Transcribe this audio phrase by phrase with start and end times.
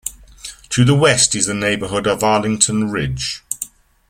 [0.69, 3.43] To the West is the neighborhood of Arlington Ridge.